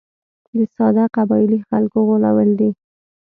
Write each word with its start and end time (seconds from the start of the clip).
د 0.55 0.57
ساده 0.75 1.05
قبایلي 1.15 1.59
خلکو 1.69 1.97
غولول 2.07 2.49
دي. 2.59 2.69